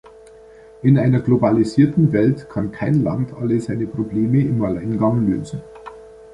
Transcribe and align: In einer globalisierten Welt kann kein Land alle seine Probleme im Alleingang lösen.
In 0.81 0.97
einer 0.97 1.19
globalisierten 1.19 2.11
Welt 2.11 2.49
kann 2.49 2.71
kein 2.71 3.03
Land 3.03 3.33
alle 3.35 3.59
seine 3.59 3.85
Probleme 3.85 4.41
im 4.41 4.63
Alleingang 4.63 5.27
lösen. 5.27 5.61